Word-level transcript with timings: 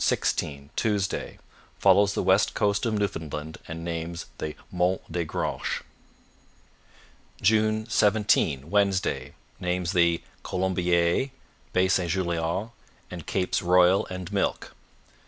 16 0.03 0.71
Tuesday 0.75 1.37
Follows 1.77 2.15
the 2.15 2.23
west 2.23 2.55
coast 2.55 2.87
of 2.87 2.97
Newfoundland 2.97 3.59
and 3.67 3.85
names 3.85 4.25
the 4.39 4.55
Monts 4.71 5.03
des 5.11 5.25
Granches. 5.25 5.83
June 7.39 7.87
17 7.87 8.71
Wednesday 8.71 9.35
Names 9.59 9.91
the 9.91 10.23
Colombiers, 10.41 11.29
Bay 11.71 11.87
St 11.87 12.09
Julien, 12.09 12.71
and 13.11 13.27
Capes 13.27 13.61
Royal 13.61 14.07
and 14.07 14.33
Milk. 14.33 14.73